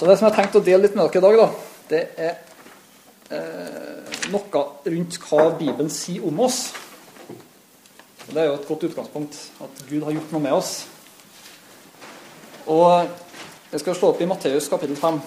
[0.00, 1.48] Så det som jeg har tenkt å dele litt med dere i dag, da,
[1.90, 2.30] det er
[3.36, 4.62] eh, noe
[4.94, 6.70] rundt hva Bibelen sier om oss.
[7.28, 10.72] Og Det er jo et godt utgangspunkt, at Gud har gjort noe med oss.
[12.64, 13.12] Og
[13.74, 15.20] jeg skal slå opp i Matteus kapittel 5.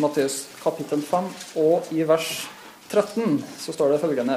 [0.00, 1.28] I Matteus kapittel 5
[1.62, 2.26] og i vers
[2.90, 4.34] 13 så står det følgende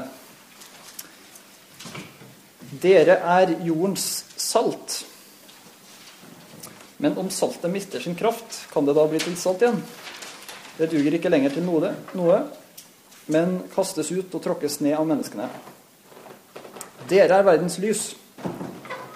[2.79, 4.05] Dere er jordens
[4.39, 5.01] salt.
[7.03, 9.81] Men om saltet mister sin kraft, kan det da bli til salt igjen?
[10.79, 12.39] Det duger ikke lenger til noe, noe
[13.27, 15.49] men kastes ut og tråkkes ned av menneskene.
[17.11, 18.13] Dere er verdens lys.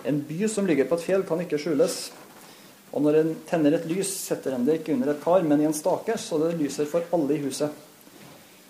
[0.03, 2.09] En by som ligger på et fjell, kan ikke skjules.
[2.95, 5.67] Og når en tenner et lys, setter en det ikke under et kar, men i
[5.67, 7.83] en stake, så det lyser for alle i huset.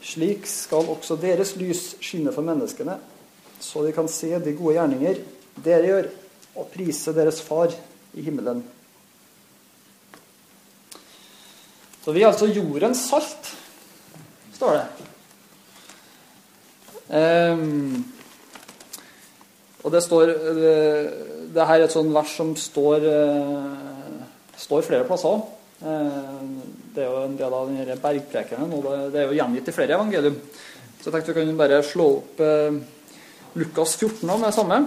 [0.03, 2.97] Slik skal også deres lys skinne for menneskene,
[3.59, 5.21] så de kan se de gode gjerninger
[5.65, 6.09] dere gjør,
[6.57, 7.73] og prise deres Far
[8.17, 8.63] i himmelen.
[12.01, 13.49] Så vi er altså jordens salt,
[14.55, 14.85] står det.
[17.07, 18.05] Um,
[19.83, 20.25] og det står
[21.55, 23.96] Det her er et sånt vers som står uh,
[24.57, 25.41] står flere plasser.
[25.77, 29.97] Det er jo en del av denne bergprekenen, og det er jo gjengitt i flere
[29.97, 30.39] evangelium.
[30.97, 32.79] Så jeg tenkte vi kan bare slå opp eh,
[33.61, 34.79] Lukas 14 med det samme.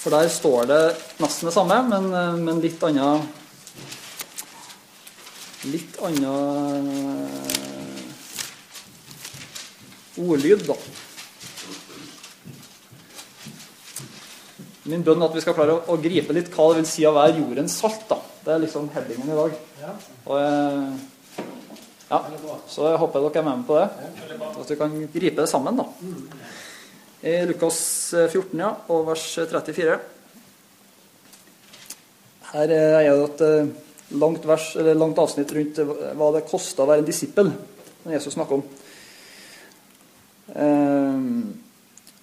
[0.00, 0.80] For der står det
[1.20, 3.12] nesten det samme, men, eh, men litt anna
[5.60, 6.30] Litt anna
[10.16, 10.76] ordlyd, da.
[14.88, 17.12] Min bønn at vi skal klare å, å, gripe litt hva det vil si å
[17.12, 18.06] være jordens salt.
[18.08, 18.16] da.
[18.44, 19.58] Det er liksom headingen i dag.
[20.24, 21.42] Og, jeg,
[22.08, 22.20] ja,
[22.70, 24.48] Så jeg håper dere er med meg på det.
[24.48, 25.82] At vi kan gripe det sammen.
[25.82, 25.86] da.
[27.20, 27.82] I Lukas
[28.16, 30.00] 14 ja, og vers 34.
[32.50, 33.68] Her er det et eh,
[34.16, 35.84] langt, vers, eller langt avsnitt rundt
[36.16, 37.52] hva det kosta å være en disippel.
[38.06, 38.64] Når Jesus snakker om.
[40.50, 41.60] Um,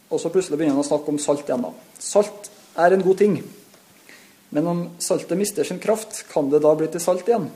[0.10, 1.64] og så plutselig begynner han å snakke om salt igjen.
[1.64, 1.72] da.
[2.02, 3.40] Salt er en god ting.
[4.50, 7.50] Men om saltet mister sin kraft, kan det da bli til salt igjen?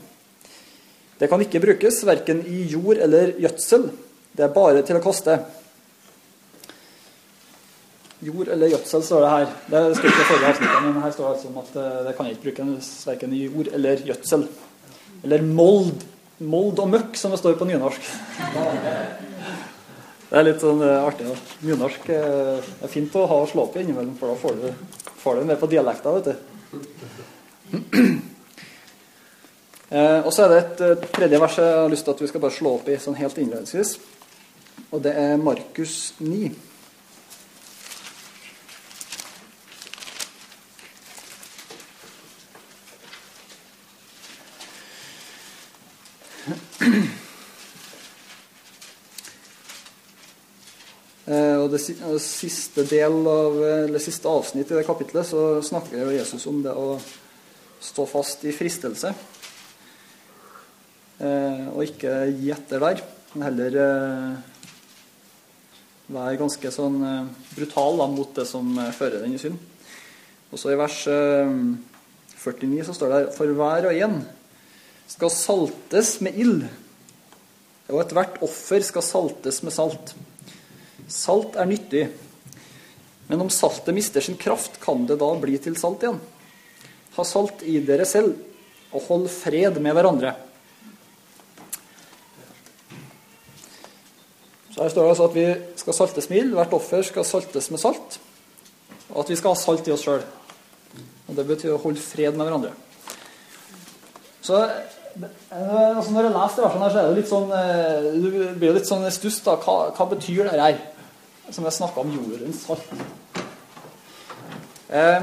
[1.18, 3.88] Det kan ikke brukes verken i jord eller gjødsel.
[4.32, 5.36] Det er bare til å kaste.
[8.22, 9.46] Jord eller gjødsel, står det her.
[9.72, 12.44] Det står ikke forrige avsnitt, men her står det altså at eh, det kan ikke
[12.44, 14.46] brukes verken i jord eller gjødsel.
[15.22, 16.06] Eller mold.
[16.42, 18.08] Mold og møkk, som det står på nynorsk.
[20.32, 21.26] Det er litt sånn uh, artig.
[21.28, 21.56] Da.
[21.68, 25.36] Nynorsk uh, er fint å ha å slå i innimellom, for da får du, får
[25.36, 26.34] du med på dialekta, vet du.
[29.92, 32.30] uh, og så er det et uh, tredje vers jeg har lyst til at vi
[32.30, 33.92] skal bare slå opp i sånn helt innledningsvis.
[34.88, 36.48] Og det er Markus 9.
[51.32, 51.80] og det,
[52.22, 56.96] siste del av, eller siste avsnitt i det kapitlet så snakker Jesus om det å
[57.82, 59.12] stå fast i fristelse.
[61.22, 64.32] Eh, og ikke gi etter der, men heller eh,
[66.12, 66.98] være ganske sånn
[67.54, 69.58] brutal da, mot det som fører den i synd.
[70.52, 74.18] Og så i vers 49 så står det her For hver og en
[75.12, 76.66] skal saltes med ild,
[77.92, 80.14] og ethvert offer skal saltes med salt.
[81.10, 82.06] Salt er nyttig,
[83.30, 86.20] men om saltet mister sin kraft, kan det da bli til salt igjen.
[87.16, 88.36] Ha salt i dere selv,
[88.92, 90.34] og hold fred med hverandre.
[94.72, 95.46] Så Her står det altså at vi
[95.80, 96.54] skal saltes med ild.
[96.56, 98.16] Hvert offer skal saltes med salt.
[99.12, 100.24] Og at vi skal ha salt i oss sjøl.
[101.32, 102.72] Det betyr å holde fred med hverandre.
[104.42, 108.28] Så altså Når jeg leser det her, så er det litt sånn eh, Du
[108.58, 109.42] blir litt sånn stuss.
[109.44, 110.80] da, hva, hva betyr det her?
[111.50, 112.92] Som jeg snakka om jordens salt.
[114.92, 115.22] Eh,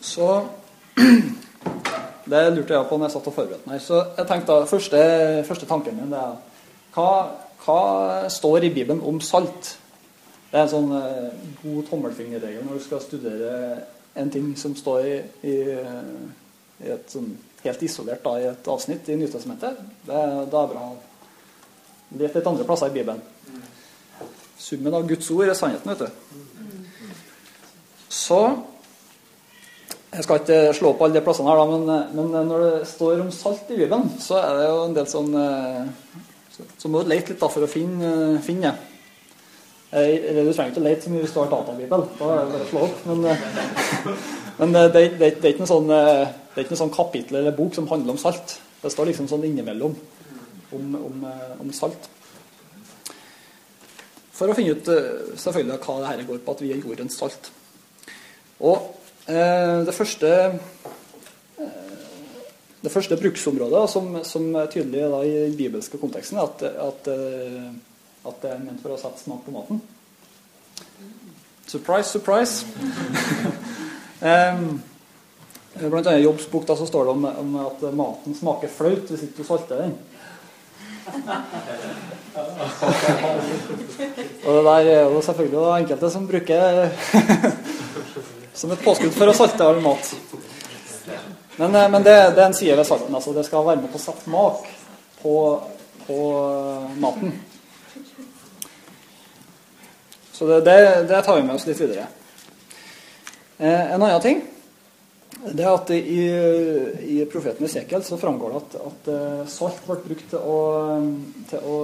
[0.00, 0.48] så
[2.24, 3.80] Det lurte jeg på når jeg satt og forberedte meg.
[3.82, 4.98] Så jeg tenkte da, Første,
[5.48, 6.36] første tanken min er
[6.94, 7.08] hva,
[7.64, 7.78] hva,
[8.30, 9.72] står i Bibelen om salt?
[10.50, 13.52] Det er en sånn eh, god tommelfingerregel når du skal studere
[14.20, 15.14] en ting som står i,
[15.48, 15.56] i,
[16.84, 17.30] i et sånn
[17.64, 19.78] helt isolert da, i et avsnitt i Nytestamentet.
[20.04, 20.22] Det,
[20.52, 20.88] det er bra.
[22.20, 23.22] Let litt andre plasser i Bibelen.
[24.62, 26.10] Summen av Guds ord er sannheten, vet du.
[28.12, 28.42] Så
[30.12, 33.22] Jeg skal ikke slå opp alle de plassene her, da, men, men, når det står
[33.22, 35.30] om salt i Bibelen, så er det jo en del sånn
[36.52, 38.10] Så, så må du lete litt da for å finne,
[38.44, 38.90] finne det.
[39.92, 42.04] Eller du trenger ikke å lete så mye hvis du har databibel.
[42.18, 43.00] Da er det bare å slå opp.
[43.08, 43.24] Men,
[44.60, 47.56] men det, det, det, er ikke noe sånn, det er ikke noe sånn kapittel eller
[47.56, 48.58] bok som handler om salt.
[48.82, 49.96] Det står liksom sånn innimellom
[50.76, 51.26] om, om,
[51.64, 52.08] om salt.
[54.42, 54.88] For å finne ut
[55.38, 57.46] selvfølgelig hva det her går på, at vi er jordens salt.
[58.58, 58.88] Og
[59.30, 60.30] eh, det første
[62.82, 67.06] det første bruksområdet som, som er tydelig da, i den bibelske konteksten, er at, at,
[68.26, 69.78] at, det er ment for å sette smak på maten.
[71.70, 72.66] Surprise, surprise.
[75.78, 79.06] blant annet I Jobbs bok da, så står det om, om, at maten smaker flaut
[79.14, 79.94] hvis ikke du salter den.
[84.44, 86.88] Og det der er jo selvfølgelig enkelte som bruker
[88.54, 90.14] som et påskudd for å salte all mat.
[91.56, 93.14] Men, eh, men det, det, er en side ved salten.
[93.14, 94.66] altså Det skal være med på å sette smak
[95.22, 95.34] på,
[96.06, 97.34] på, eh, maten.
[100.32, 100.78] Så det, det,
[101.10, 102.08] det, tar vi med oss litt videre.
[103.58, 104.42] Eh, en annen ting
[105.42, 106.24] det er at i,
[107.16, 110.58] i profeten Esekiel så framgår det at, at eh, salt ble brukt til å,
[111.50, 111.78] til å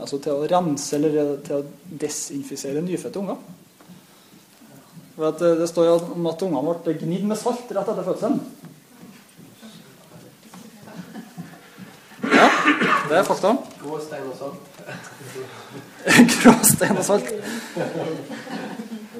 [0.00, 1.66] altså til å rense eller til å
[2.02, 3.38] desinfisere nyfødte unger.
[5.14, 8.40] For at Det står jo om at ungene ble gnidd med salt rett etter fødselen.
[12.34, 12.48] Ja,
[13.08, 13.54] det er fakta.
[13.82, 14.60] Grå stein og salt.
[16.40, 17.30] Grå stein og salt.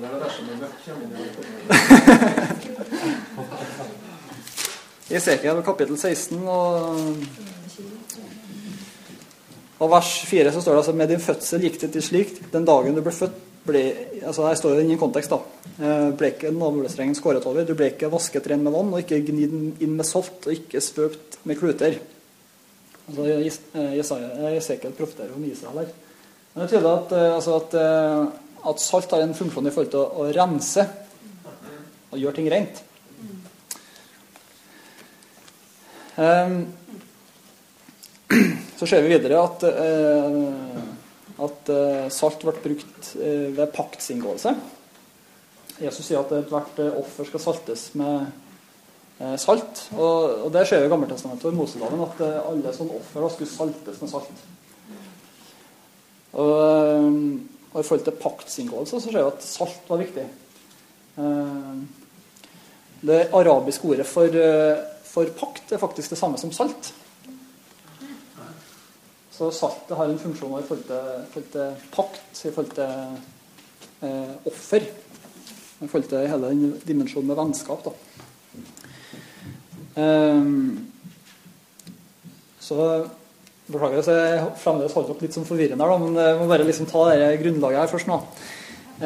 [5.14, 6.96] Esekiel kapittel 16 og,
[9.78, 12.36] og vers 4 så står det altså med din fødsel gikk det til slikt.
[12.52, 13.82] den dagen du ble født ble,
[14.22, 15.32] altså Her står det ingen kontekst.
[15.32, 15.38] da.
[15.80, 17.64] Eh, ble ikke navlestrengen skåret over.
[17.64, 19.54] Du ble ikke vasket ren med vann og ikke gnidd
[19.84, 21.92] inn med salt og ikke spøkt med kluter.
[23.08, 25.90] Altså eh, Jesekiel profeterer om Israel her.
[26.54, 27.70] Men det er tydelig at, eh, altså at,
[28.64, 30.84] at, salt har en funksjon i forhold til å, å rense
[32.14, 32.82] og gjøre ting rent.
[36.14, 36.60] Um,
[38.78, 40.92] så ser vi videre at uh,
[41.42, 44.54] at uh, salt ble brukt uh, ved paktsinngåelse.
[45.82, 48.28] Jesus sier at ethvert offer skal saltes med
[49.42, 49.80] salt.
[49.94, 53.98] Og, og det vi i Gammeltestamentet og i Moseloven at alle sånne offer skulle saltes
[54.02, 54.44] med salt.
[56.38, 56.54] Og,
[57.74, 60.26] og i forhold til paktsinngåelse så ser vi at salt var viktig.
[63.04, 64.38] Det arabiske ordet for,
[65.04, 66.94] for pakt er faktisk det samme som salt.
[69.34, 74.34] Så saltet har en funksjon i forhold til, forhold til pakt, i forhold til eh,
[74.46, 74.86] offer.
[75.80, 77.82] I forhold til hele den dimensjonen med vennskap.
[77.84, 77.90] Da.
[79.96, 80.92] Um,
[82.60, 83.08] så
[83.64, 86.66] Beklager hvis jeg fremdeles holdt opp litt som forvirrende, her, da, men jeg må bare
[86.68, 88.18] liksom ta det grunnlaget her først nå.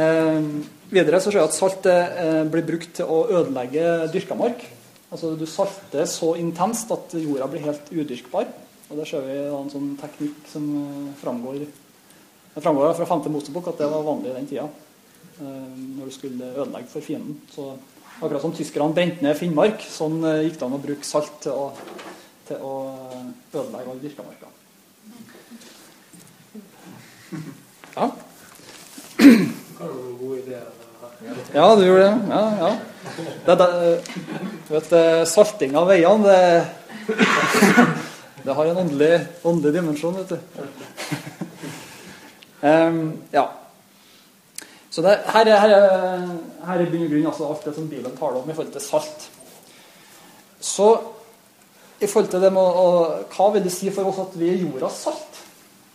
[0.03, 0.49] Eh,
[0.91, 4.65] videre så ser jeg at salt eh, blir brukt til å ødelegge dyrka mark.
[5.09, 8.51] Altså Du salter så intenst at jorda blir helt udyrkbar.
[8.89, 11.63] Og Der ser vi en sånn teknikk som eh, framgår,
[12.55, 13.31] det framgår fra 5.
[13.31, 14.69] Mosebok at det var vanlig i den tida.
[15.39, 17.41] Eh, når du skulle ødelegge for fienden.
[17.55, 17.71] Så
[18.21, 21.55] akkurat som tyskerne brente ned Finnmark, sånn eh, gikk det an å bruke salt til
[21.55, 21.69] å,
[22.49, 22.73] til å
[23.53, 24.51] ødelegge all dyrkamarka.
[27.95, 28.11] Ja.
[31.53, 32.15] Ja, du gjorde det.
[32.31, 32.77] Ja, ja.
[33.47, 33.69] Det, det,
[34.69, 34.93] du vet,
[35.29, 36.39] salting av veiene, det
[38.49, 40.39] det har en åndelig, åndelig dimensjon, vet du.
[42.61, 43.51] um, ja.
[44.91, 46.23] Så det, her, er, her, er,
[46.65, 48.85] her er bunn og grunn altså alt det som Bibelen taler om i forhold til
[48.87, 49.27] salt.
[50.61, 50.89] Så
[52.01, 52.87] i forhold til det med å,
[53.35, 55.28] Hva vil det si for oss at vi er jordas salt?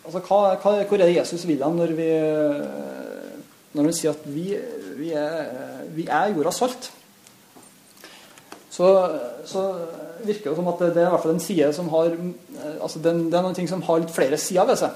[0.04, 2.10] Altså, hva, hva, hvor er det Jesus vil hen når, vi,
[3.74, 4.50] når han sier at vi,
[5.00, 6.90] vi, er, vi er jordas salt?
[8.74, 8.90] Så,
[9.46, 9.64] så,
[10.24, 12.14] virker det som at det, er i hvert fall en side som har
[12.82, 14.96] altså det, det er noen ting som har litt flere sider ved seg.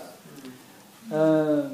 [1.12, 1.68] Eh,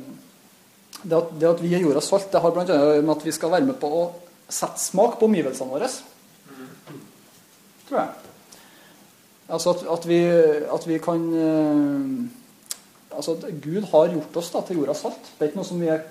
[1.04, 2.66] det at, det at vi er jordas salt, det har bl.a.
[3.02, 4.04] med at vi skal være med på å
[4.50, 5.90] sette smak på omgivelsene våre.
[7.88, 8.32] Tror jeg.
[9.54, 10.20] Altså at, at, vi,
[10.78, 12.42] at vi, kan eh,
[13.13, 15.29] Altså at Gud har gjort oss da, til jordas salt.
[15.36, 16.01] Det er ikke noe som vi er,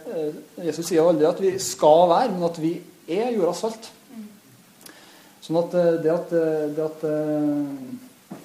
[0.69, 2.77] Jesus sier aldri at vi skal være, men at vi
[3.11, 3.91] er jordas salt.
[5.43, 8.37] Sånn at eh, det at, eh, det at, eh,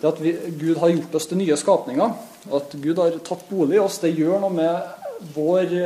[0.00, 2.18] det at vi, Gud har gjort oss til nye skapninger,
[2.50, 5.78] og at Gud har tatt bolig i oss, det gjør noe med vår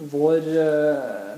[0.00, 0.46] vår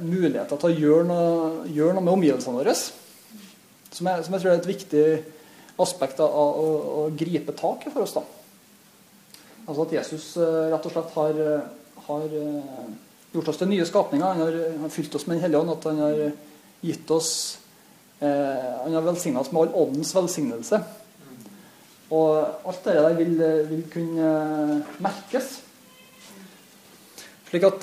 [0.07, 2.75] muligheter til å gjøre noe, gjøre noe med omgivelsene våre.
[2.77, 5.07] Som jeg, som jeg, tror er et viktig
[5.83, 6.45] aspekt av å,
[7.03, 8.15] å, gripe tak i for oss.
[8.15, 8.23] da.
[9.66, 11.40] Altså At Jesus uh, rett og slett har,
[12.09, 12.87] har uh,
[13.35, 14.26] gjort oss til nye skapninger.
[14.26, 15.75] Han har, har fylt oss med Den hellige ånd.
[15.76, 16.23] At han har
[16.83, 17.33] gitt oss
[18.23, 20.78] Han har velsigna oss med all åndens velsignelse.
[22.14, 23.33] Og alt det der vil,
[23.66, 24.28] vil kunne
[25.02, 25.57] merkes.
[27.49, 27.83] Slik at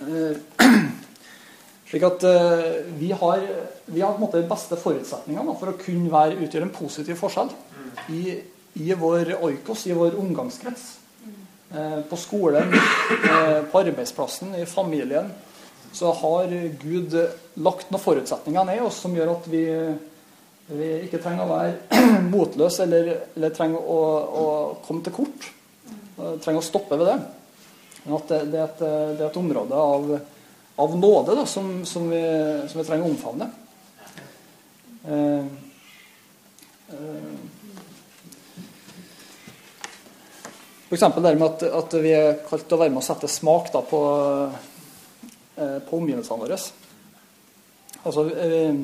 [0.00, 0.36] Eh,
[1.90, 3.42] slik at eh, vi har,
[3.84, 7.18] vi har på en måte de beste forutsetningene for å kunne være, utgjøre en positiv
[7.20, 7.52] forskjell
[8.14, 8.38] i,
[8.74, 11.00] i vår oikos, i vår omgangskrets.
[11.74, 12.72] Eh, på skolen,
[13.72, 15.30] på arbeidsplassen, i familien.
[15.92, 16.46] Så har
[16.82, 17.14] Gud
[17.54, 19.62] lagt noen forutsetninger ned oss som gjør at vi,
[20.70, 22.00] vi ikke trenger å være
[22.32, 24.00] motløse eller, eller trenger å,
[24.42, 24.46] å,
[24.86, 25.46] komme til kort.
[26.42, 27.16] Trenger å stoppe ved det.
[28.02, 30.12] Men at det, det, er, et, det er, et, område av,
[30.86, 32.22] av nåde da, som, som, vi,
[32.70, 33.50] som, vi, trenger å omfavne.
[35.06, 35.44] Eh,
[36.98, 37.32] eh,
[40.90, 41.04] F.eks.
[41.22, 43.78] det med at, at, vi er kalt til å være med å sette smak da,
[43.86, 43.98] på,
[45.54, 46.58] eh, på omgivelsene våre.
[48.00, 48.74] Altså, eh,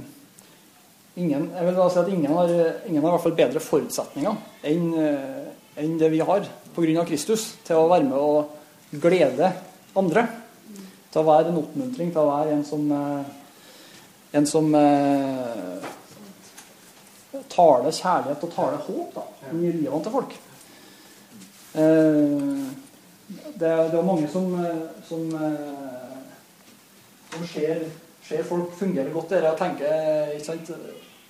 [1.19, 2.55] ingen, jeg vil da si at ingen har,
[2.87, 4.39] ingen har i hvert fall bedre forutsetninger
[4.71, 5.51] enn, eh,
[5.83, 6.47] enn det vi har
[6.77, 7.05] pga.
[7.11, 8.47] Kristus til å være med å
[9.03, 9.51] glede
[9.99, 10.29] andre.
[11.11, 12.87] Til å være en oppmuntring, til å være en som,
[14.31, 15.93] en som eh,
[17.51, 20.43] taler kjærlighet og taler håp da, i livene til folk.
[21.77, 22.67] Eh,
[23.61, 24.49] det, er, det er mange som,
[25.09, 25.31] som,
[27.33, 27.85] som ser,
[28.25, 30.73] ser, folk fungere godt der og tenker ikke sant,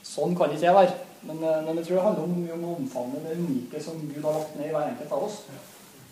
[0.06, 0.96] sånn kan ikke jeg være.
[1.26, 4.58] Men, men, jeg tror det handler om, om å det unike som Gud har lagt
[4.58, 5.40] ned i hver enkelt av oss.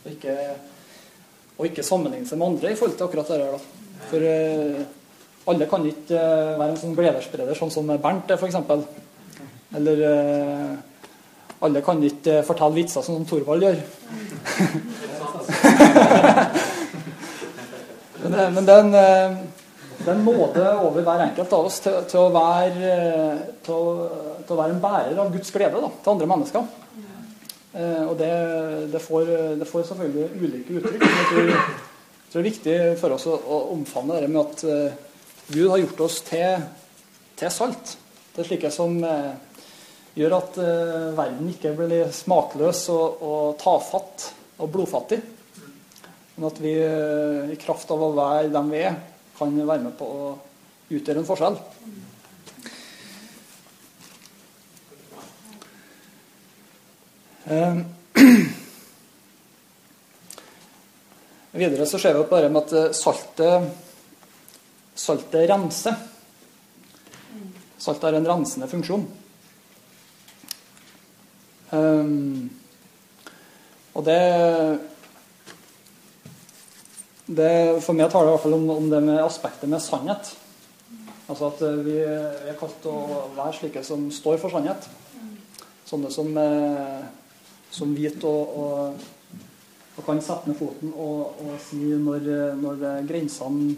[0.04, 0.38] Og ikke
[1.54, 3.52] og ikke sammenligne seg med andre i forhold til akkurat det her.
[3.54, 3.58] da.
[4.10, 6.22] For alle kan ikke
[6.58, 8.58] være en sånn gledesspreder, sånn som Bernt er, f.eks.
[9.78, 10.02] Eller
[11.64, 13.78] alle kan ikke fortelle vitser sånn som Thorvald gjør.
[18.24, 18.94] men, men det, er en,
[20.12, 22.90] en nåde over hver enkelt av oss til, til, å, være,
[23.64, 23.76] til, å,
[24.44, 26.62] til å, være, en bærer av Guds glede da, til andre mennesker.
[27.74, 28.32] Eh, og det,
[28.92, 29.22] det, får,
[29.60, 31.00] det, får, selvfølgelig ulike uttrykk.
[31.00, 34.42] Men jeg tror, jeg tror, det er viktig for oss å, å omfavne det med
[34.44, 34.58] at
[35.48, 36.50] Gud har gjort oss til,
[37.40, 37.86] til salt.
[38.34, 38.92] Er slike som
[40.14, 44.30] gjør at eh, verden ikke blir smakløs og, og tafatt
[44.62, 45.20] og blodfattig.
[46.34, 48.96] Men at vi i kraft av å være dem vi er,
[49.38, 50.32] kan være med på å
[50.94, 51.58] utgjøre en forskjell.
[57.44, 57.76] Eh,
[61.52, 63.68] videre så ser vi det med at eh, saltet,
[64.94, 65.94] saltet renser.
[67.78, 69.04] Salt har en rensende funksjon.
[71.74, 72.50] Um,
[73.94, 74.20] og det,
[77.26, 77.50] det
[77.82, 80.30] For meg taler det i hvert fall om, om, det med aspektet med sannhet.
[81.24, 82.96] Altså at vi, vi er kalt å
[83.34, 84.88] være slike som står for sannhet.
[85.88, 87.04] Sånne som eh,
[87.74, 89.04] som vet og, og,
[89.96, 92.28] og, kan sette ned foten og, og si når,
[92.60, 93.74] når, grensene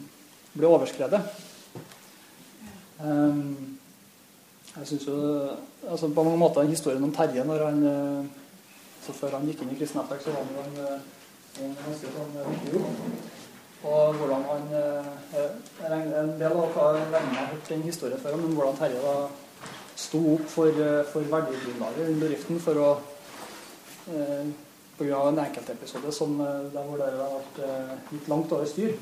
[0.57, 1.21] blir overskredet.
[3.01, 3.76] Um,
[4.79, 5.17] jeg synes jo
[5.91, 7.79] altså På mange måter historien om Terje når han
[9.07, 10.87] så Før han gikk inn i kristen nettverk, så var han jo
[11.65, 12.83] en, ganske sånn viktig
[13.87, 14.69] Og hvordan han
[16.21, 19.17] En del av dere har hørt den historien før, men hvordan Terje da
[19.97, 22.89] sto opp for, for verdigrunnlaget i bedriften for å
[24.13, 24.49] eh,
[24.99, 25.23] pga.
[25.29, 28.93] en enkeltepisode som, eh, der hvor det har vært litt langt over styr.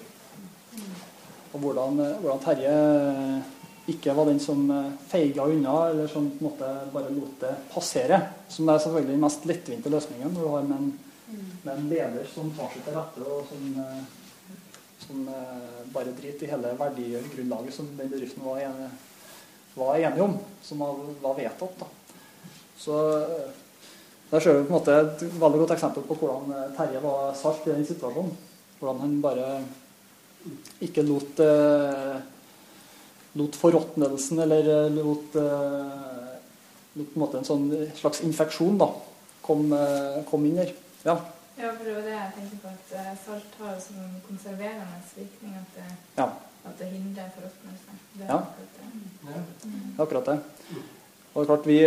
[1.54, 3.44] Og hvordan, eh, hvordan, Terje
[3.90, 4.62] ikke var den som
[5.10, 8.20] feiga unna, eller som på en måte bare lot det passere.
[8.48, 10.92] Som er selvfølgelig den mest lettvinte løsningen når du har med en,
[11.64, 13.66] med en leder som tar seg til rette, og som,
[15.04, 15.26] som
[15.92, 18.88] bare driter i hele verdigrunnlaget som den bedriften var enige,
[19.74, 21.84] var enig om, som var vedtatt.
[21.84, 21.90] Da.
[22.78, 22.96] Så
[24.30, 27.34] der ser vi på en måte et veldig godt eksempel på hvordan eh, Terje var
[27.38, 28.32] salt i den situasjonen.
[28.80, 29.50] Hvordan han bare
[30.82, 32.16] ikke lot, eh,
[33.34, 35.42] lot forråtnelsen eller eh, lot, eh,
[36.92, 38.90] lot, på en måte en sånn slags infeksjon da,
[39.44, 40.74] kom, eh, kom inn her.
[41.04, 41.16] Ja.
[41.58, 45.56] ja, for det var det jeg tenkte på, at salt har sånn konserverende virkning.
[45.58, 45.88] At det,
[46.20, 46.28] ja.
[46.70, 47.98] at det hindrer forråtnelse.
[48.22, 48.38] Ja.
[49.98, 50.38] Akkurat det.
[51.34, 51.80] Og det er klart vi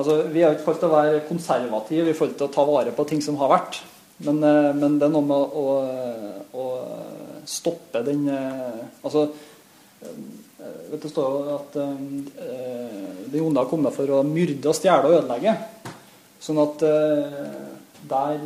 [0.00, 2.92] Altså, vi er ikke kalt til å være konservative i forhold til å ta vare
[2.94, 3.80] på ting som har vært.
[4.22, 4.38] Men,
[4.78, 5.64] men det er noe med å,
[6.54, 6.66] å
[7.48, 9.26] stoppe den eh, Altså
[10.02, 10.14] eh,
[10.90, 15.06] vet Det står jo at eh, de onde har kommet for å myrde og stjele
[15.06, 15.54] og ødelegge.
[16.40, 16.80] Sånn at
[18.10, 18.38] der,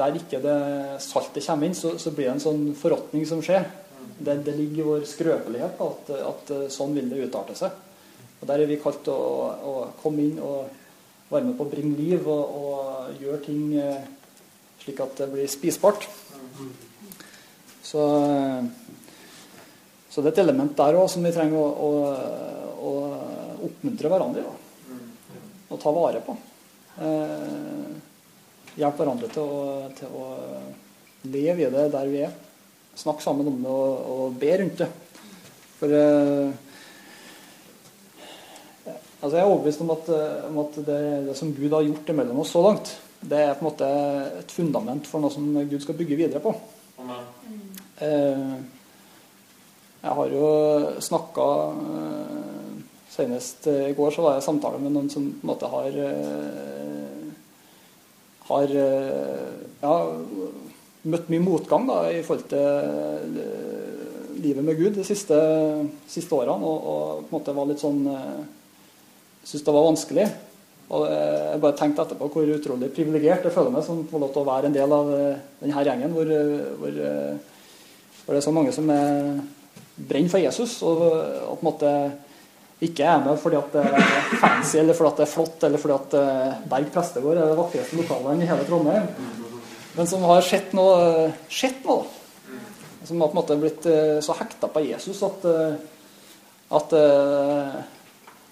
[0.00, 0.56] der ikke det
[1.04, 3.68] saltet kommer inn, så, så blir det en sånn forråtning som skjer.
[4.16, 7.76] Det, det ligger i vår skrøpelighet at, at sånn vil det utarte seg.
[8.40, 9.20] Og Der er vi kalt å,
[9.60, 10.72] å komme inn og
[11.30, 13.62] være med på å bringe liv og, og gjøre ting
[14.80, 16.08] slik at det blir spisbart.
[17.90, 18.02] Så,
[20.10, 21.90] så det er et element der òg som vi trenger å, å,
[22.86, 22.92] å
[23.66, 24.52] oppmuntre hverandre i.
[25.70, 26.36] Og ta vare på.
[27.02, 27.90] Eh,
[28.78, 30.28] hjelpe hverandre til å, til å
[31.30, 32.34] leve i det der vi er.
[33.00, 34.90] Snakke sammen om det og, og be rundt det.
[35.80, 36.50] For eh,
[39.20, 40.14] altså Jeg er overbevist om at,
[40.50, 43.64] om at det, det som Gud har gjort imellom oss så langt, det er på
[43.64, 43.90] en måte
[44.44, 46.54] et fundament for noe som Gud skal bygge videre på.
[47.02, 47.39] Eh,
[50.00, 50.46] jeg har jo
[51.04, 52.76] snakka eh,
[53.10, 55.96] Senest i går så var jeg i samtale med noen som på en måte har
[55.98, 57.24] eh,
[58.50, 59.94] har ja,
[61.10, 63.34] møtt mye motgang da, i forhold til
[64.40, 65.36] livet med Gud de siste,
[66.10, 66.58] siste årene.
[66.66, 68.00] Og, og, på en måte var litt sånn
[69.40, 70.26] Syntes det var vanskelig.
[70.90, 74.42] Og jeg bare tenkte etterpå hvor utrolig privilegert jeg føler meg som får lov til
[74.42, 75.12] å være en del av
[75.62, 76.34] denne gjengen hvor,
[76.82, 76.98] hvor,
[78.24, 79.40] hvor det er så mange som er
[79.96, 80.78] brenner for Jesus.
[80.86, 81.04] Og,
[81.54, 81.92] at måte
[82.80, 85.82] ikke er med fordi at det er fancy eller fordi at det er flott eller
[85.82, 86.14] fordi at
[86.70, 89.10] Berg prestegård er det vakreste lokalet i hele Trondheim.
[89.98, 92.06] Men som har sett noe, sett noe
[93.04, 93.86] Som har på en måte blitt
[94.24, 95.44] så hekta på Jesus at,
[96.78, 96.94] at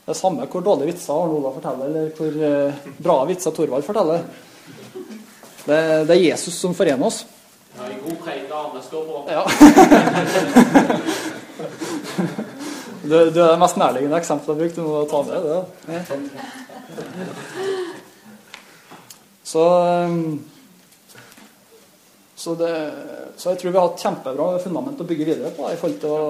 [0.09, 4.25] det er samme hvor dårlige vitser Arne Olav forteller, eller hvor bra vitser Torvald forteller.
[5.69, 7.27] Det, det, er Jesus som forener oss.
[7.77, 9.17] Ja, en god preik armene står på.
[9.33, 9.45] Ja.
[13.09, 14.83] Du, du er det mest nærliggende eksempelet jeg brukte.
[14.83, 15.61] Du må ta med det.
[19.49, 19.65] Så,
[22.37, 22.73] så, det,
[23.41, 26.13] så jeg tror vi har et kjempebra fundament å bygge videre på i forhold til
[26.13, 26.21] å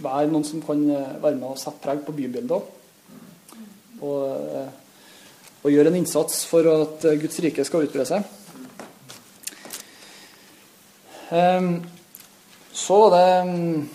[0.00, 2.74] være noen som kan være med og sette preg på bybildet.
[3.98, 4.16] Og,
[5.60, 8.24] og gjøre en innsats for at Guds rike skal utbre seg.
[11.28, 13.86] Så var det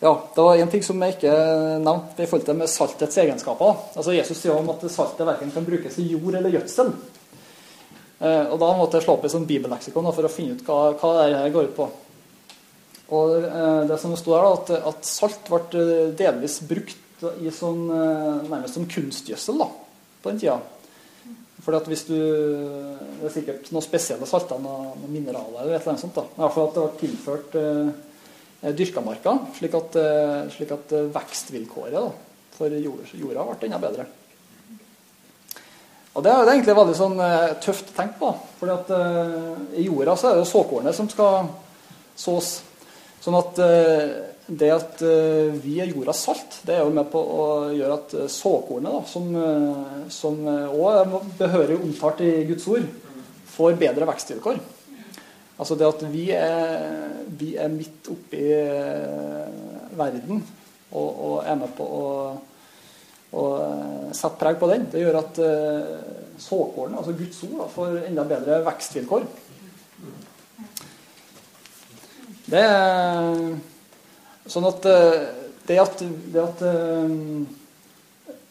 [0.00, 1.34] ja, Det var en ting som jeg ikke
[1.80, 3.76] nevnte i forhold til med saltets egenskaper.
[3.94, 6.90] Altså Jesus sier om at saltet verken kan brukes i jord eller gjødsel.
[8.24, 11.12] Og Da måtte jeg slå opp i sånn bibelleksikon for å finne ut hva, hva
[11.20, 11.88] det her går ut på.
[13.16, 13.48] Og
[13.88, 17.86] Det som sto der, da, at, at salt ble delvis brukt i sånn,
[18.50, 19.70] nærmest som kunstgjødsel da,
[20.20, 20.58] på den tida.
[21.64, 25.94] Fordi at hvis du, Det er sikkert noen spesielle salter, noen, mineraler eller et eller
[25.94, 26.18] annet sånt.
[26.18, 26.26] da.
[26.28, 31.96] I hvert fall at det ble tilført eh, dyrkamarka, slik at, eh, slik at vekstvilkåret
[31.96, 32.10] da,
[32.58, 34.06] for jorda, jorda ble enda bedre.
[36.14, 38.28] Og Det er det egentlig veldig sånn, eh, tøft å tenke på.
[38.60, 41.48] fordi at eh, I jorda så er det såkornet som skal
[42.16, 42.62] sås.
[43.20, 45.00] Sånn at eh, det at
[45.62, 50.44] vi er jorda salt, det er jo med på å gjøre at såkornet, da, som
[50.44, 52.84] òg er behørig omtalt i Guds ord,
[53.54, 54.60] får bedre vekstvilkår.
[55.54, 56.82] Altså det at vi er,
[57.40, 58.42] vi er midt oppi
[59.94, 60.42] verden
[60.90, 62.06] og, og, er med på å,
[63.38, 65.38] og sette preg på den, det gjør at
[66.42, 69.30] såkornet, altså Guds ord, da, får enda bedre vekstvilkår.
[72.44, 73.54] Det er
[74.50, 74.84] Sånn at
[75.64, 76.62] det at, det at,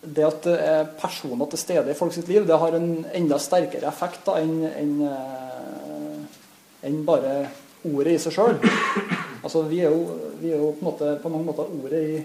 [0.04, 3.38] det at det er personer til stede i folk sitt liv, det har en enda
[3.40, 4.96] sterkere effekt enn en,
[6.90, 7.36] en bare
[7.84, 8.58] ordet i seg sjøl.
[9.44, 12.20] Altså, vi, er jo, vi er jo på, måte, på, mange måter ordet i,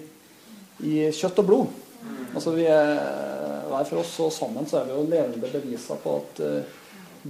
[0.87, 1.79] i, kjøtt og blod.
[2.35, 2.93] Altså, vi er,
[3.69, 6.77] Hver for oss og sammen så er vi jo levende beviser på at uh,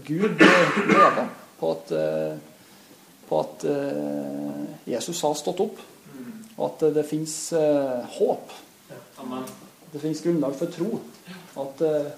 [0.05, 1.25] Gud lever.
[1.59, 2.37] På at, uh,
[3.29, 5.81] på at uh, Jesus har stått opp.
[6.59, 8.55] Og at det, fins eh, håp.
[9.93, 10.99] Det fins grunnlag for tro.
[11.63, 12.09] At eh,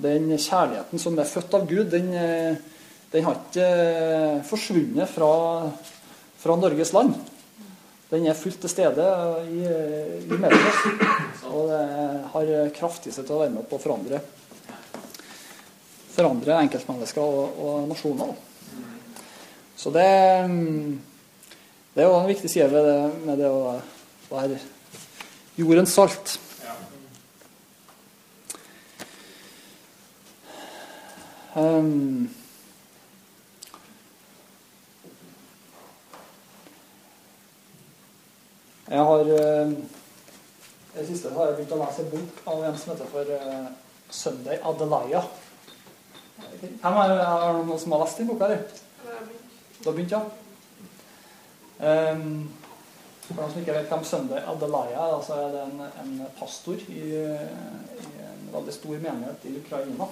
[0.00, 2.56] den kjærligheten som er født av Gud, den, eh,
[3.12, 3.68] den har ikke
[4.48, 5.32] forsvunnet fra,
[6.40, 7.12] fra, Norges land.
[8.08, 9.04] Den er fullt til stede
[9.52, 9.60] i,
[10.24, 11.04] i mellom.
[11.52, 11.84] Og det
[12.32, 14.22] har kraft i seg til å være med på å forandre,
[16.14, 18.32] forandre enkeltmennesker og, og nasjoner.
[19.78, 20.08] Så det
[21.98, 23.72] det er jo en viktig side ved det, med det å
[24.30, 24.58] være
[25.58, 26.36] jordens salt.
[31.58, 32.28] Um,
[38.86, 39.74] jeg har uh,
[40.94, 43.70] det siste har jeg begynt å lese en bok av en som heter for uh,
[44.22, 45.26] Sunday Adelaya.
[46.62, 48.54] Hvem er det noen som har lest den boka?
[48.54, 48.68] her?
[49.80, 50.28] Du har begynt, ja?
[51.78, 52.48] Um,
[53.28, 56.80] for noen som ikke vet hvem Sunday Adelaya er, så er det en, en pastor
[56.88, 60.08] i, i, en veldig stor menighet i Ukraina.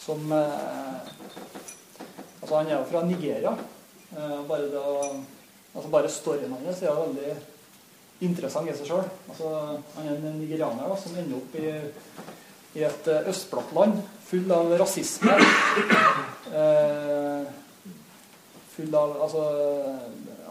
[0.00, 1.12] Som eh,
[2.40, 3.50] Altså, han er jo fra Nigeria.
[4.16, 4.80] Eh, bare, det,
[5.74, 7.34] altså bare storyen hans er veldig
[8.26, 9.04] interessant i seg sjøl.
[9.28, 9.50] Altså,
[9.98, 11.74] han er en nigerianer da, som ender opp i,
[12.80, 13.10] i et
[13.76, 15.36] land full av rasisme.
[16.50, 17.44] Eh,
[18.72, 19.44] full av Altså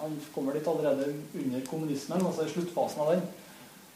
[0.01, 3.23] han kommer dit allerede under kommunismen, altså i sluttfasen av den.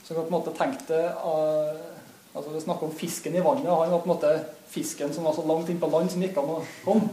[0.04, 1.78] Så kan på en måte tenke det uh,
[2.34, 3.70] altså er snakker om fisken i vannet.
[3.70, 4.34] Han var på en måte
[4.74, 7.08] fisken som var så langt inn på land som gikk an å komme.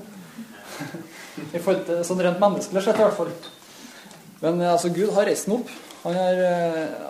[1.57, 3.33] I forhold til sånn rent menneskelig sett, i hvert fall.
[4.41, 5.73] Men altså, Gud har reist den opp.
[6.03, 6.39] Han har,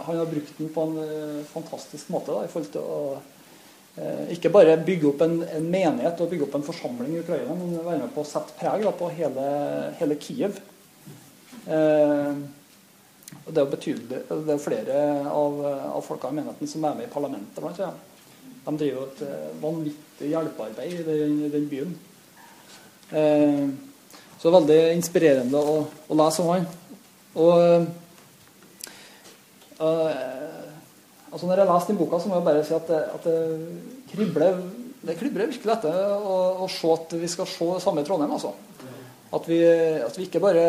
[0.02, 3.02] han har brukt den på en fantastisk måte da, i forhold til å
[4.32, 7.74] ikke bare bygge opp en, en, menighet og bygge opp en forsamling i Ukraina, men
[7.78, 9.46] være med på å sette preg da, på hele,
[9.98, 10.58] hele Kiev.
[11.66, 12.32] Eh,
[13.40, 15.58] og det er jo betydelig, det er flere av,
[15.96, 17.60] av folka i menigheten som er med i parlamentet.
[17.60, 18.06] Blant annet.
[18.64, 21.94] De driver et eh, vanvittig hjelpearbeid i den, den byen.
[23.10, 23.64] Eh,
[24.40, 26.68] så det er veldig inspirerende å, å lese om han.
[27.40, 27.52] Og
[31.30, 33.36] altså Når jeg leser den boka, så må jeg bare si at det, at det
[34.10, 34.58] kribler
[35.00, 38.34] det kribler virkelig etter å, å, se at vi skal se samme Trondheim.
[38.36, 38.52] Altså.
[39.32, 39.60] At, vi,
[40.04, 40.64] at vi ikke bare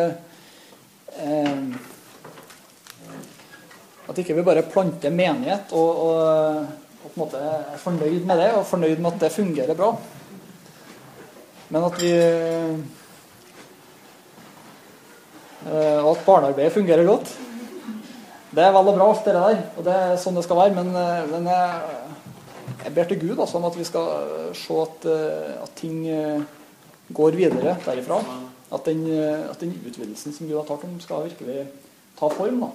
[4.12, 6.16] At ikke vi bare planter menighet og, og,
[7.04, 9.92] og, på en måte er fornøyd med det, og fornøyd med at det fungerer bra.
[11.72, 12.76] Men at vi eh,
[16.04, 17.32] Og at barnearbeidet fungerer godt.
[18.52, 19.62] Det er vel og bra, alt det der.
[19.78, 20.76] Og det er sånn det skal være.
[20.76, 21.70] Men, eh, men jeg,
[22.84, 24.06] jeg, ber til Gud altså, om at vi skal
[24.58, 26.02] se at, eh, at ting
[27.16, 28.20] går videre derifra.
[28.72, 31.68] At den, at den, utvidelsen som Gud har talt om, skal virkelig
[32.20, 32.62] ta form.
[32.62, 32.72] da.